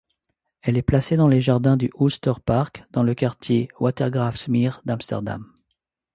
Elle 0.63 0.79
est 0.79 0.81
placée 0.81 1.15
dans 1.15 1.27
les 1.27 1.41
jardins 1.41 1.77
du 1.77 1.91
Oosterpark, 1.93 2.85
dans 2.89 3.03
le 3.03 3.13
quartier 3.13 3.67
Watergraafsmeer 3.79 4.81
d'Amsterdam. 4.83 5.53